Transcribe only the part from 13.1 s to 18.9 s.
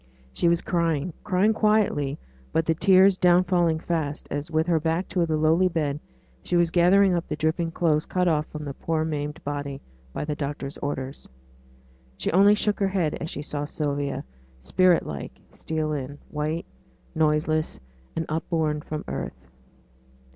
as she saw Sylvia, spirit like, steal in white, noiseless, and upborne